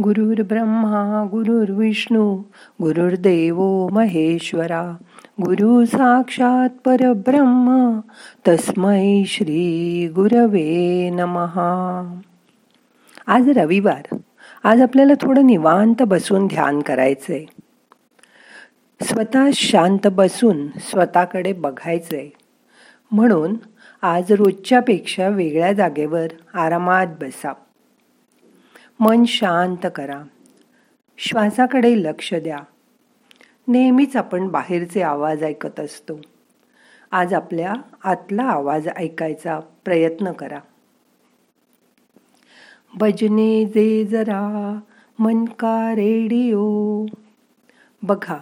गुरुर् 0.00 0.42
ब्रह्मा 0.42 1.28
गुरुर्विष्णू 1.30 2.42
गुरुर्देव 2.82 3.88
महेश्वरा 3.88 4.96
गुरु 5.40 5.84
साक्षात 5.84 6.68
परब्रह्म 6.84 8.00
तस्मै 8.48 9.22
श्री 9.26 10.08
गुरवे 10.08 11.10
नमहा 11.10 12.20
आज 13.26 13.48
रविवार. 13.48 14.16
आज 14.64 14.80
आपल्याला 14.80 15.12
थोडं 15.20 15.46
निवांत 15.46 16.02
बसून 16.02 16.46
ध्यान 16.46 16.80
करायचंय. 16.80 17.44
स्वतः 19.02 19.50
शांत 19.54 20.06
बसून 20.06 20.68
स्वतःकडे 20.68 21.52
बघायचंय. 21.52 22.28
म्हणून 23.10 23.56
आज 24.02 24.32
रोजच्यापेक्षा 24.32 25.28
वेगळ्या 25.28 25.72
जागेवर 25.72 26.26
आरामात 26.54 27.06
बसा. 27.06 27.52
मन 29.00 29.24
शांत 29.24 29.86
करा. 29.94 30.22
श्वासाकडे 31.18 32.02
लक्ष 32.02 32.34
द्या. 32.34 32.58
नेहमीच 33.68 34.16
आपण 34.16 34.48
बाहेरचे 34.48 35.02
आवाज 35.02 35.42
ऐकत 35.42 35.80
असतो. 35.80 36.20
आज 37.10 37.34
आपल्या 37.34 37.74
आतला 38.04 38.42
आवाज 38.42 38.88
ऐकायचा 38.88 39.60
प्रयत्न 39.84 40.32
करा. 40.32 40.58
भजने 42.94 43.64
जे 43.64 44.04
जरा 44.04 44.80
मन 45.18 45.44
का 45.44 45.92
रेडिओ. 45.92 47.06
बघा 48.02 48.36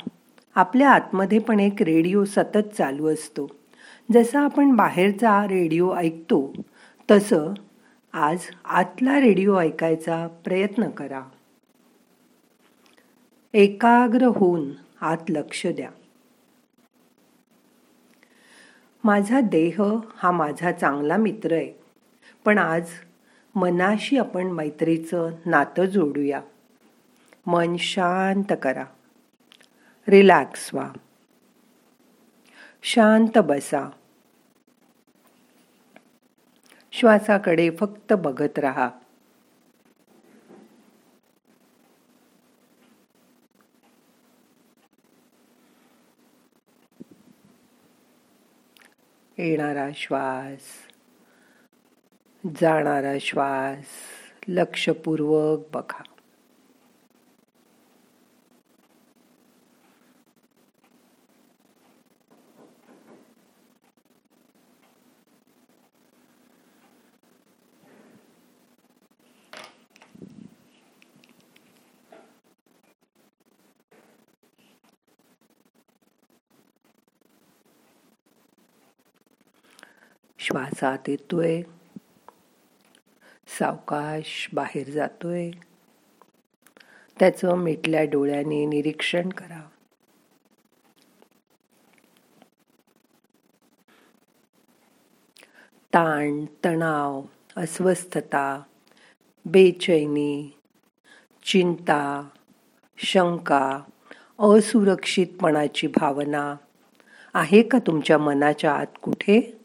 आपल्या 0.55 0.91
आतमध्ये 0.91 1.38
पण 1.38 1.61
एक 1.61 1.83
रेडिओ 1.83 2.25
सतत 2.25 2.75
चालू 2.79 3.07
असतो. 3.07 3.51
जसा 4.13 4.41
आपण 4.41 4.77
बाहेरचा 4.77 5.45
रेडिओ 5.45 5.95
ऐकतो 5.95 6.52
तसं 7.11 7.55
आज 8.19 8.47
आतला 8.65 9.21
रेडिओ 9.21 9.61
ऐकायचा 9.61 10.27
प्रयत्न 10.45 10.91
करा. 10.91 11.23
एकाग्र 13.55 14.23
होऊन 14.23 14.71
आत 15.01 15.16
लक्ष 15.29 15.66
द्या. 15.66 15.91
माझा 19.05 19.41
देह 19.41 19.83
हा 20.16 20.30
माझा 20.30 20.73
चांगला 20.73 21.16
मित्र 21.16 21.52
आहे. 21.52 21.73
पण 22.45 22.59
आज 22.59 22.91
मनाशी 23.55 24.19
आपण 24.19 24.47
मैत्रीचं 24.47 25.30
नातं 25.47 25.85
जोडूया. 25.85 26.41
मन 27.47 27.77
शांत 27.77 28.53
करा. 28.63 28.85
रिलॅक्स 30.09 30.75
व्हा. 30.75 30.93
शांत 32.82 33.38
बसा. 33.38 33.91
श्वासाकडे 36.99 37.71
फक्त 37.71 38.13
बघत 38.13 38.59
राहा. 38.59 38.91
येणारा 49.38 49.88
श्वास 49.95 50.60
जाणारा 52.60 53.19
श्वास 53.21 53.87
लक्षपूर्वक 54.49 55.60
बघा. 55.73 56.18
श्वासात 80.48 80.98
येतोय. 81.09 81.62
सावकाश 83.47 84.48
बाहेर 84.53 84.91
जातोय. 84.91 85.50
त्याचं 87.20 87.54
मिटल्या 87.54 88.04
डोळ्याने 88.04 88.66
निरीक्षण 88.66 89.28
करा. 89.28 89.69
ताण 95.94 96.44
तणाव 96.65 97.22
अस्वस्थता 97.56 98.62
बेचैनी 99.47 100.56
चिंता 101.44 102.28
शंका 102.98 103.80
असुरक्षितपणाची 104.38 105.86
भावना 105.86 106.56
आहे 107.34 107.62
का 107.62 107.78
तुमच्या 107.78 108.19
मनाच्या 108.19 108.75
आत 108.75 108.86
कुठे? 109.03 109.57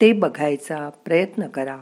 ते 0.00 0.12
बघायचा 0.12 0.90
प्रयत्न 1.04 1.48
करा. 1.48 1.78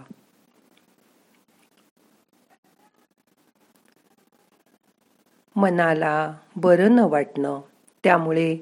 मनाला 5.57 6.35
बरं 6.57 6.97
न 6.97 6.99
वाटणं 6.99 7.61
त्यामुळे 8.05 8.59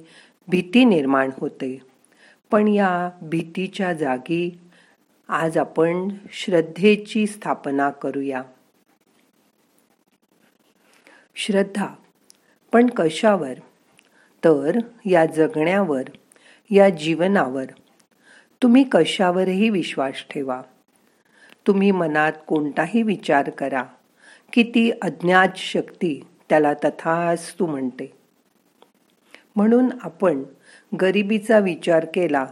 भीती 0.48 0.84
निर्माण 0.84 1.30
होते. 1.38 1.78
पण 2.50 2.68
या 2.68 3.10
भीतीच्या 3.22 3.92
जागी 3.92 4.58
आज 5.28 5.58
आपण 5.58 6.08
श्रद्धेची 6.32 7.26
स्थापना 7.26 7.90
करूया. 7.90 8.42
श्रद्धा. 11.36 11.86
पण 12.72 12.90
कशावर? 12.96 13.54
तर 14.44 14.78
या 15.04 15.26
जगण्यावर 15.26 16.02
या 16.70 16.88
जीवनावर. 16.88 17.64
तुम्ही 18.62 18.84
कशावरही 18.92 19.70
विश्वास 19.70 20.24
ठेवा. 20.30 20.62
तुम्ही 21.66 21.90
मनात 21.90 22.32
कोणताही 22.46 23.02
विचार 23.02 23.50
करा. 23.50 23.84
की 24.52 24.62
ती 24.62 24.90
अज्ञात 25.02 25.48
शक्ती 25.56 26.24
त्याला 26.48 26.74
तथास्तू 26.74 27.66
म्हणते. 27.66 28.12
म्हणून 29.56 29.86
आपण 30.00 30.42
गरिबीचा 31.00 31.58
विचार 31.58 32.06
केला 32.14 32.46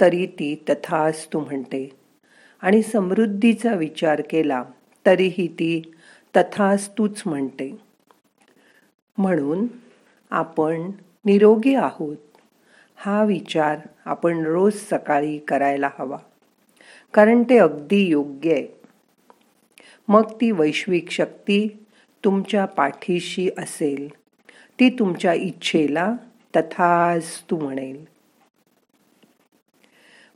तरी 0.00 0.26
ती 0.26 0.64
तथास्तू 0.68 1.40
म्हणते. 1.40 1.90
आणि 2.60 2.82
समृद्धीचा 2.82 3.74
विचार 3.74 4.22
केला 4.30 4.64
तरीही 5.06 5.48
ती 5.48 5.94
तथास्तूच 6.36 7.22
म्हणते. 7.26 7.78
म्हणून 9.18 9.66
आपण 10.30 10.90
निरोगी 11.24 11.74
आहोत. 11.74 12.16
हा 12.98 13.24
विचार 13.24 13.78
आपण 14.04 14.46
रोज 14.46 14.74
सकाळी 14.74 15.38
करायला 15.38 15.90
हवा. 15.98 16.18
कारण 17.14 17.42
ते 17.42 17.58
अगदी 17.58 18.06
योग्य 18.06 18.52
आहे. 18.52 18.80
मग 20.08 20.32
ती 20.40 20.50
वैश्विक 20.50 21.10
शक्ती 21.10 21.86
तुमच्या 22.24 22.64
पाठीशी 22.64 23.50
असेल. 23.58 24.08
ती 24.80 24.88
तुमच्या 24.98 25.32
इच्छेला 25.32 26.14
तथास्तू 26.56 27.56
तू 27.56 27.64
म्हणेल. 27.64 28.04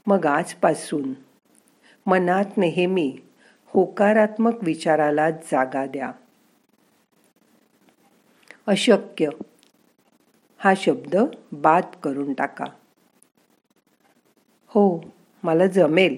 मग 0.07 0.27
आजपासून 0.27 1.13
मनात 2.07 2.45
नेहमी 2.57 3.19
होकारात्मक 3.67 4.53
विचाराला 4.63 5.31
जागा 5.31 5.87
द्या. 5.87 6.13
अशक्य 8.67 9.29
हा 10.65 10.75
शब्द 10.77 11.17
बाद 11.53 11.83
करून 12.03 12.33
टाका. 12.33 12.65
हो 14.67 15.05
मला 15.43 15.67
जमेल. 15.67 16.17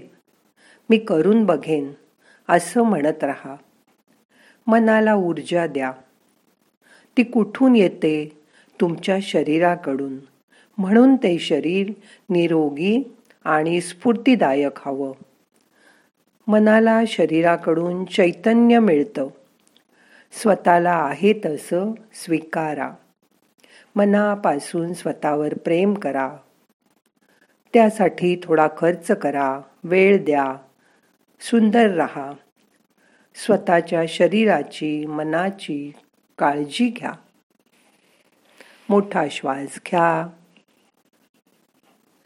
मी 0.91 0.99
करून 0.99 1.45
बघेन 1.45 1.93
असं 2.49 2.83
म्हणत 2.83 3.25
राहा. 3.25 3.57
मनाला 4.67 5.15
ऊर्जा 5.15 5.67
द्या. 5.67 5.93
ती 7.17 7.23
कुठून 7.23 7.77
येते? 7.77 8.43
तुमच्या 8.81 9.19
शरीराकडून. 9.23 10.19
म्हणून 10.79 11.17
ते 11.17 11.39
शरीर 11.39 11.93
निरोगी 12.31 13.17
आणि 13.45 13.81
स्फूर्तीदायक 13.81 14.73
हवं. 14.77 15.13
मनाला 16.47 17.01
शरीराकडून 17.07 18.05
चैतन्य 18.05 18.79
मिळतं. 18.79 19.29
स्वतःला 20.33 20.93
आहे 20.93 21.33
तसं 21.45 21.93
स्वीकारा. 22.15 22.93
मनापासून 23.97 24.93
स्वतःवर 24.93 25.55
प्रेम 25.55 25.95
करा. 25.95 26.37
त्यासाठी 27.75 28.41
थोडा 28.43 28.69
खर्च 28.77 29.11
करा 29.11 29.61
वेळ 29.85 30.25
द्या 30.25 30.57
सुंदर 31.41 31.91
राहा. 31.91 32.33
स्वतःच्या 33.35 34.03
शरीराची 34.09 35.07
मनाची 35.07 35.93
काळजी 36.39 36.89
घ्या. 36.89 37.13
मोठा 38.89 39.25
श्वास 39.31 39.81
घ्या. 39.87 40.29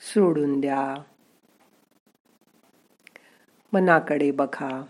सोडून 0.00 0.60
द्या. 0.60 1.02
मनाकडे 3.72 4.30
बघा. 4.30 4.82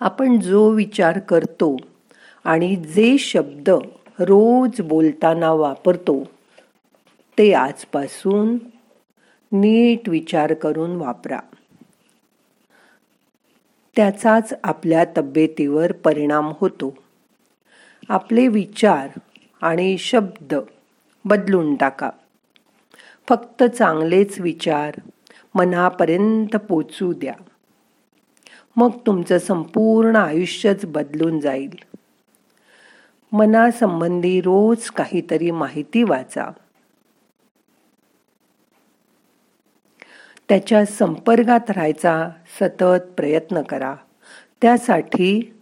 आपण 0.00 0.40
जो 0.40 0.70
विचार 0.70 1.18
करतो 1.18 1.76
आणि 2.44 2.76
जे 2.76 3.18
शब्द 3.18 3.70
रोज 4.20 4.80
बोलताना 4.80 5.52
वापरतो. 5.52 6.24
ते 7.38 7.52
आजपासून 7.52 8.58
नीट 9.52 10.08
विचार 10.08 10.54
करून 10.54 10.96
वापरा. 10.96 11.40
त्याचाच 13.96 14.52
आपल्या 14.64 15.04
तब्येतीवर 15.16 15.92
परिणाम 15.92 16.52
होतो. 16.60 16.96
आपले 18.08 18.48
विचार 18.48 19.08
आणि 19.62 19.98
शब्द 19.98 20.54
बदलून 21.24 21.74
टाका. 21.74 22.10
फक्त 23.28 23.64
चांगलेच 23.64 24.40
विचार 24.40 24.94
मनापर्यंत 25.54 26.56
पोचू 26.56 27.12
द्या. 27.12 27.34
मग 28.76 28.90
तुमचं 29.06 29.38
संपूर्ण 29.38 30.16
आयुष्यच 30.16 30.86
बदलून 30.86 31.40
जाईल. 31.40 31.74
मनासंबंधी 33.32 34.40
रोज 34.40 34.90
काहीतरी 34.90 35.50
माहिती 35.50 36.02
वाचा. 36.02 36.48
त्याच्या 40.48 40.84
संपर्कात 40.84 41.70
राहायचा 41.70 42.30
सतत 42.60 43.10
प्रयत्न 43.16 43.62
करा. 43.62 43.94
त्यासाठी 44.62 45.54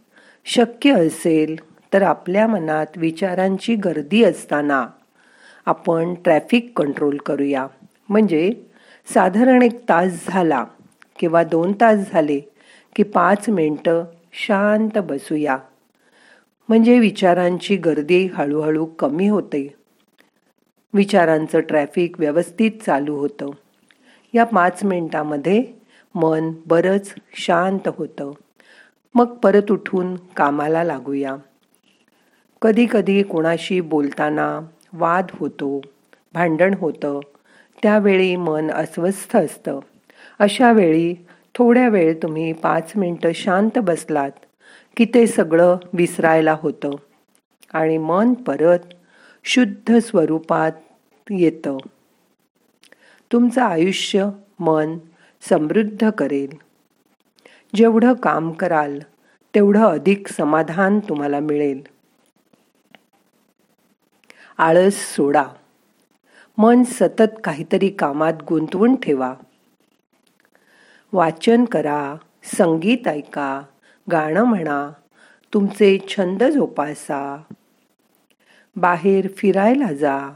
शक्य 0.45 1.07
असेल 1.07 1.57
तर 1.93 2.03
आपल्या 2.03 2.47
मनात 2.47 2.87
विचारांची 2.97 3.75
गर्दी 3.75 4.25
असताना 4.25 4.87
आपण 5.67 6.15
ट्रॅफिक 6.15 6.73
कंट्रोल 6.79 7.17
करूया. 7.17 7.67
म्हणजे 8.09 8.53
साधारण 9.15 9.63
एक 9.63 9.89
तास 9.89 10.27
झाला 10.29 10.65
किंवा 11.19 11.43
दोन 11.43 11.73
तास 11.73 12.11
झाले 12.13 12.39
की 12.97 13.03
पाच 13.03 13.49
मिनटं 13.49 14.05
शांत 14.33 14.99
बसूया. 14.99 15.59
म्हणजे 16.69 16.99
विचारांची 16.99 17.77
गर्दी 17.77 18.27
हळूहळू 18.27 18.85
कमी 18.85 19.29
होते. 19.29 19.75
विचारांचं 20.95 21.61
ट्रॅफिक 21.61 22.21
व्यवस्थित 22.21 22.71
चालू 22.87 23.17
होतं. 23.17 23.51
या 24.35 24.45
पाच 24.45 24.85
मिनिटामध्ये 24.85 25.65
मन 26.15 26.53
बरंच 26.67 27.15
शांत 27.35 27.89
होतं. 27.89 28.33
मग 29.15 29.27
परत 29.27 29.71
उठून 29.71 30.17
कामाला 30.17 30.85
लागूया. 30.85 31.37
कधी 32.63 32.87
कधी 32.91 33.23
कोणाशी 33.23 33.81
बोलताना 33.81 34.61
वाद 34.93 35.27
होतो 35.33 35.81
भांडण 36.35 36.75
होतं. 36.75 37.21
त्यावेळी 37.83 38.37
मन 38.37 38.71
अस्वस्थ 38.71 39.37
असतं. 39.37 39.81
अशा 40.39 40.73
वेळी 40.73 41.15
थोड्या 41.55 41.89
वेळ 41.89 42.15
तुम्ही 42.23 42.53
पाच 42.53 42.93
मिनटं 42.97 43.33
शांत 43.35 43.79
बसलात. 43.79 44.31
की 44.99 45.05
ते 45.05 45.27
सगळं 45.27 45.77
विसरायला 45.93 46.57
होतं. 46.61 46.91
आणि 47.73 47.99
मन 47.99 48.35
परत 48.35 48.79
शुद्ध 49.45 49.99
स्वरूपात 49.99 50.73
येतं. 51.31 51.77
तुमचं 53.33 53.63
आयुष्य 53.63 54.29
मन 54.59 54.99
समृद्ध 55.49 56.11
करेल. 56.11 56.57
जेवढं 57.75 58.13
काम 58.13 58.51
कराल 58.51 58.99
तेवढं 59.55 59.81
अधिक 59.81 60.29
समाधान 60.29 60.99
तुम्हाला 60.99 61.41
मिळेल. 61.41 61.83
आळस 64.59 64.95
सोडा. 64.95 65.45
मन 66.59 66.83
सतत 66.83 67.41
काहीतरी 67.45 67.89
कामात 67.89 68.35
गुंतवून 68.49 68.95
ठेवा. 68.95 69.35
वाचन 71.13 71.65
करा 71.65 72.15
संगीत 72.45 73.09
ऐका 73.09 73.63
गाणं 74.11 74.45
म्हणा 74.45 74.91
तुमचे 75.55 75.99
छंद 76.09 76.45
जोपासा. 76.45 77.43
बाहेर 78.77 79.29
फिरायला 79.37 79.93
जा. 79.93 80.33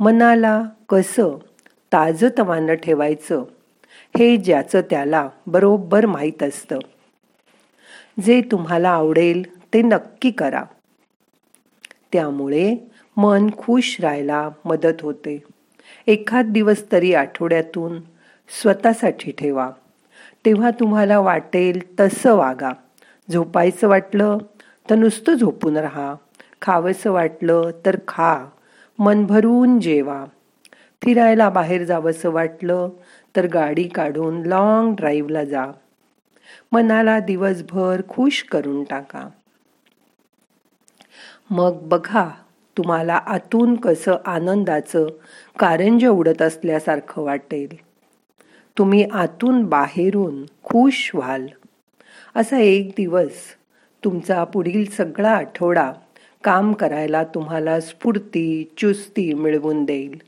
मनाला 0.00 0.62
कसं 0.88 1.38
ताजतवानं 1.92 2.74
ठेवायचं 2.74 3.44
हे 4.18 4.36
ज्याचं 4.36 4.80
त्याला 4.80 5.28
बरोबर 5.46 6.06
माहीत 6.06 6.42
असतं. 6.42 6.78
जे 8.24 8.40
तुम्हाला 8.40 8.90
आवडेल 8.90 9.66
ते 9.74 9.82
नक्की 9.82 10.30
करा. 10.30 10.64
त्यामुळे 12.12 12.90
मन 13.16 13.50
खुश 13.58 13.96
राहायला 14.00 14.50
मदत 14.64 15.02
होते. 15.02 15.44
एखाद 16.06 16.44
दिवस 16.44 16.92
तरी 16.92 17.14
आठवड्यातून 17.14 18.00
स्वतःसाठी 18.62 19.32
ठेवा. 19.32 19.70
तेव्हा 20.46 20.70
तुम्हाला 20.70 21.18
वाटेल 21.18 22.00
तसं 22.00 22.34
वागा. 22.34 22.70
झोपायचं 23.32 23.88
वाटलं 23.88 24.38
तर 24.90 24.94
नुसतं 24.94 25.34
झोपून 25.34 25.76
राहा. 25.76 26.14
खावंसं 26.62 27.12
वाटलं 27.12 27.70
तर 27.86 27.96
खा. 28.08 28.44
मन 28.98 29.24
भरून 29.24 29.80
जेवा. 29.80 30.24
फिरायला 31.02 31.48
बाहेर 31.48 31.84
जावंसं 31.84 32.30
वाटलं 32.30 32.88
तर 33.36 33.46
गाडी 33.46 33.84
काढून 33.84 34.42
लॉंग 34.42 34.94
ड्राईव्हला 34.94 35.44
जा. 35.44 35.66
मनाला 36.72 37.18
दिवसभर 37.20 38.02
खुश 38.08 38.42
करून 38.42 38.84
टाका. 38.84 39.28
मग 41.50 41.78
बघा 41.82 42.30
तुम्हाला 42.76 43.14
आतून 43.14 43.76
कसं 43.76 44.16
आनंदाचं 44.24 45.06
कारंज 45.58 46.06
उडत 46.06 46.42
असल्यासारखं 46.42 47.22
वाटेल. 47.22 47.85
तुम्ही 48.78 49.04
आतून 49.04 49.64
बाहेरून 49.64 50.44
खुश 50.62 51.10
व्हाल. 51.14 51.46
असा 52.36 52.58
एक 52.58 52.90
दिवस 52.96 53.32
तुमचा 54.04 54.44
पुढील 54.44 54.90
सगळा 54.90 55.30
आठवडा 55.30 55.92
काम 56.44 56.72
करायला 56.72 57.24
तुम्हाला 57.24 57.80
स्फूर्ती 57.80 58.72
चुस्ती 58.78 59.34
मिळवून 59.34 59.84
देईल. 59.84 60.20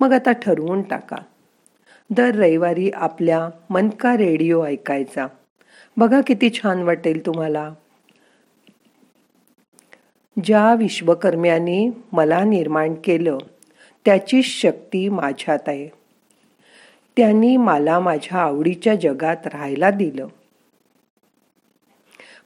मग 0.00 0.12
आता 0.12 0.32
ठरवून 0.32 0.82
टाका. 0.82 1.16
दर 2.10 2.34
रविवारी 2.34 2.90
आपल्या 2.90 3.48
मनका 3.70 4.16
रेडिओ 4.16 4.64
ऐकायचा. 4.64 5.26
बघा 5.96 6.20
किती 6.20 6.50
छान 6.50 6.82
वाटेल 6.82 7.26
तुम्हाला. 7.26 7.72
ज्या 10.44 10.74
विश्वकर्म्याने 10.74 11.90
मला 12.12 12.44
निर्माण 12.44 12.94
केलं 13.04 13.38
त्याची 14.04 14.42
शक्ती 14.42 15.08
माझ्यात 15.08 15.58
आहे. 15.66 16.05
त्यांनी 17.16 17.56
मला 17.56 18.00
माझ्या 18.00 18.38
आवडीच्या 18.38 18.94
जगात 18.94 19.46
राहायला 19.46 19.90
दिलं. 19.90 20.26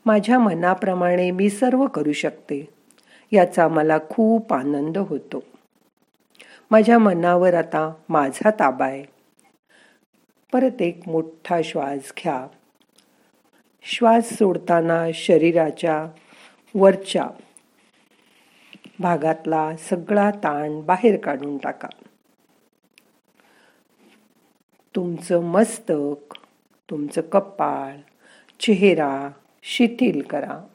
माझ्या 0.06 0.38
मनाप्रमाणे 0.38 1.30
मी 1.30 1.50
सर्व 1.50 1.86
करू 1.86 2.12
शकते 2.12 2.68
याचा 3.32 3.68
मला 3.68 3.98
खूप 4.10 4.52
आनंद 4.52 4.98
होतो. 4.98 5.42
माझ्या 6.70 6.98
मनावर 6.98 7.54
आता 7.54 7.92
माझा 8.08 8.50
ताबा 8.50 8.86
आहे. 8.86 9.04
परत 10.52 10.82
एक 10.82 11.00
मोठा 11.06 11.62
श्वास 11.64 12.12
घ्या. 12.18 12.46
श्वास 13.82 14.30
सोडताना 14.30 15.06
शरीराच्या 15.14 16.06
वरच्या 16.74 17.26
भागातला 19.00 19.76
सगळा 19.76 20.30
ताण 20.30 20.80
बाहेर 20.80 21.20
काढून 21.20 21.58
टाका. 21.58 21.88
तुमचं 24.96 25.40
मस्तक 25.42 26.34
तुमचं 26.90 27.20
कपाळ 27.20 27.96
चेहरा 28.60 29.30
शिथिल 29.62 30.22
करा. 30.22 30.66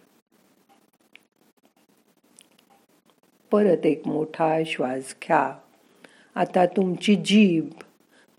परत 3.51 3.85
एक 3.85 4.07
मोठा 4.07 4.57
श्वास 4.65 5.15
घ्या. 5.23 5.55
आता 6.35 6.65
तुमची 6.65 7.15
जीभ 7.15 7.69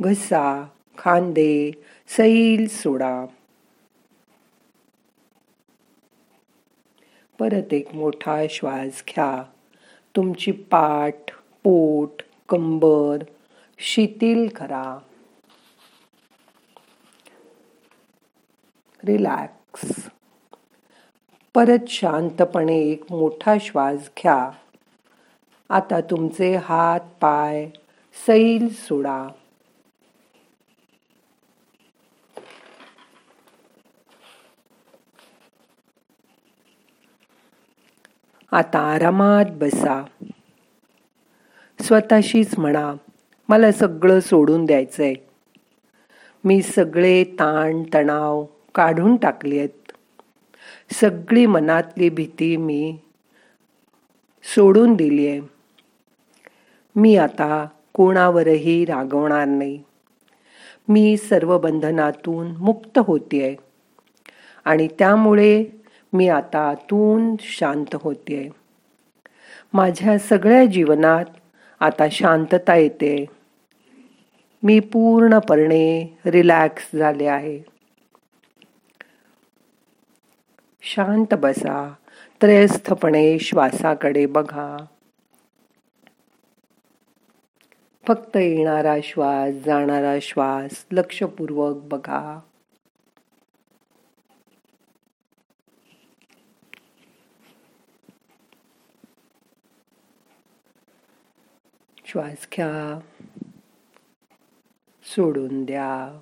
घसा 0.02 0.68
खांदे 0.98 1.72
सैल 2.08 2.66
सोडा. 2.68 3.26
परत 7.38 7.74
एक 7.74 7.94
मोठा 7.94 8.42
श्वास 8.50 9.02
घ्या. 9.08 9.42
तुमची 10.16 10.52
पाठ 10.52 11.30
पोट 11.62 12.22
कंबर 12.48 13.24
शिथिल 13.78 14.48
करा. 14.48 14.98
रिलॅक्स 19.06 20.08
परत 21.54 21.88
शांतपणे 21.88 22.78
एक 22.78 23.04
मोठा 23.10 23.54
श्वास 23.60 24.10
घ्या. 24.18 24.50
आता 25.68 26.00
तुमचे 26.00 26.56
हात 26.56 27.00
पाय 27.00 27.70
सैल 28.26 28.68
सोडा. 28.72 29.28
आता 38.52 38.78
आरामात 38.78 39.44
बसा. 39.50 40.04
स्वतःशीच 41.80 42.58
म्हणा 42.58 42.94
मला 43.48 43.72
सगळं 43.72 44.20
सोडून 44.20 44.64
द्यायचंय. 44.64 45.14
मी 46.44 46.62
सगळे 46.62 47.24
ताण 47.24 47.82
तणाव 47.94 48.44
काढून 48.76 49.16
टाकली 49.16 49.58
आहेत. 49.58 49.92
सगळी 50.92 51.46
मनातली 51.46 52.08
भीती 52.08 52.56
मी 52.56 52.98
सोडून 54.44 54.94
दिली 54.94 55.28
आहे. 55.28 55.40
मी 56.96 57.16
आता 57.16 57.66
कोणावरही 57.94 58.84
रागवणार 58.84 59.44
नाही. 59.44 59.82
मी 60.88 61.16
सर्व 61.16 61.58
बंधनातून 61.58 62.56
मुक्त 62.56 62.98
होते 62.98 63.42
आहे 63.42 63.56
आणि 64.64 64.88
त्यामुळे 64.98 65.64
मी 66.12 66.28
आता 66.28 66.58
आतून 66.58 67.34
शांत 67.40 67.96
होतीये. 68.00 68.48
माझ्या 69.72 70.18
सगळ्या 70.18 70.64
जीवनात 70.64 71.24
आता 71.80 72.04
शांतता 72.12 72.76
येते. 72.76 73.26
मी 74.62 74.80
पूर्णपणे 74.80 76.18
रिलॅक्स 76.26 76.96
झाले 76.96 77.26
आहे. 77.26 77.75
शांत 80.88 81.34
बसा 81.34 81.94
त्रयस्थपणे 82.40 83.38
श्वासाकडे 83.38 84.26
बघा. 84.26 84.76
फक्त 88.08 88.36
येणारा 88.36 88.96
श्वास 89.02 89.54
जाणारा 89.54 90.18
श्वास 90.22 90.86
लक्षपूर्वक 90.92 91.76
बघा. 91.76 92.40
श्वास 102.06 102.48
घ्या. 102.56 103.00
सोडून 105.02 105.64
द्या. 105.64 106.20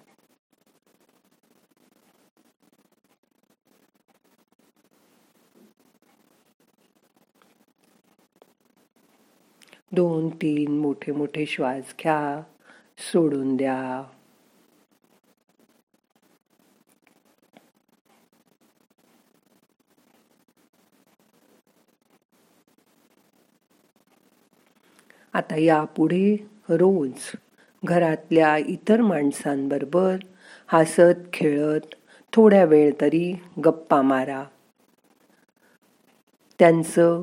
दोन 10.24 10.36
तीन 10.36 10.78
मोठे 10.80 11.12
मोठे 11.12 11.46
श्वास 11.46 11.94
घ्या 12.02 12.42
सोडून 12.98 13.56
द्या. 13.56 14.04
आता 25.32 25.56
यापुढे 25.56 26.36
रोज 26.68 27.30
घरातल्या 27.84 28.56
इतर 28.56 29.00
माणसांबरोबर 29.00 30.16
हसत 30.68 31.28
खेळत 31.32 31.94
थोड्या 32.32 32.64
वेळ 32.64 32.92
तरी 33.00 33.34
गप्पा 33.64 34.02
मारा. 34.02 34.44
त्यांचं 36.58 37.22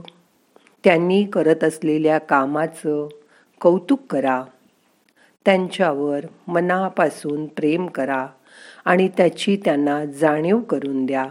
त्यांनी 0.83 1.23
करत 1.23 1.63
असलेल्या 1.63 2.17
कामाचं 2.17 3.07
कौतुक 3.61 3.99
करा. 4.09 4.43
त्यांच्यावर 5.45 6.25
मनापासून 6.47 7.45
प्रेम 7.45 7.87
करा 7.87 8.27
आणि 8.85 9.07
त्याची 9.07 9.57
त्यांना 9.65 10.05
जाणीव 10.05 10.59
करून 10.59 11.05
द्या. 11.05 11.27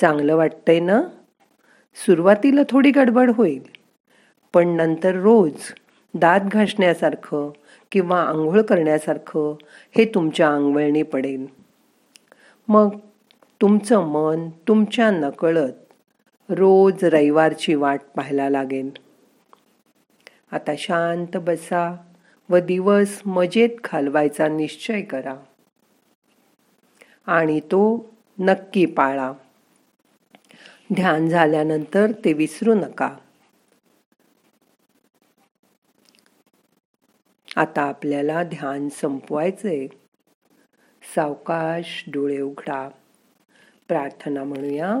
चांगलं 0.00 0.36
वाटतंय 0.36 0.80
ना? 0.80 1.02
सुरुवातीला 2.06 2.60
थोडी 2.70 2.90
गडबड 2.90 3.30
होईल 3.30 3.62
पण 4.54 4.68
नंतर 4.68 5.14
रोज 5.14 5.52
दात 6.14 6.40
घासण्यासारखं 6.40 7.50
किंवा 7.92 8.22
आंघोळ 8.22 8.60
करण्यासारखं 8.60 9.54
हे 9.96 10.04
तुमच्या 10.04 10.54
अंगवळणी 10.54 11.02
पडेल. 11.02 11.46
मग 12.68 12.98
तुमचं 13.60 14.00
मन 14.00 14.48
तुमच्या 14.68 15.10
नकळत 15.10 15.85
रोज 16.50 17.04
रविवारची 17.04 17.74
वाट 17.74 18.00
पाहायला 18.16 18.50
लागेल 18.50 18.90
आता 20.50 20.72
शांत 20.78 21.36
बसा 21.36 21.96
व 22.50 22.56
दिवस 22.56 23.22
मजेत 23.26 23.70
घालवायचा 23.84 24.48
निश्चय 24.48 25.02
करा. 25.02 25.36
आणि 27.26 27.60
तो 27.60 28.10
नक्की 28.38 28.86
पाळा. 28.86 29.32
ध्यान 30.94 31.28
झाल्यानंतर 31.28 32.12
ते 32.12 32.32
विसरू 32.32 32.74
नका. 32.74 33.16
आता 37.56 37.82
आपल्याला 37.82 38.42
ध्यान 38.42 38.88
संपवायचंय. 38.88 39.86
सावकाश 41.14 42.04
डोळे 42.12 42.40
उघडा. 42.40 42.88
प्रार्थना 43.88 44.44
म्हणूया. 44.44 45.00